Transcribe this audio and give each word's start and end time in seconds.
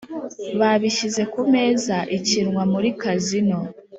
Babishyize 0.59 1.23
ku 1.31 1.41
meza 1.53 1.97
ikinwa 2.17 2.61
muri 2.73 2.89
kazino 3.01 3.57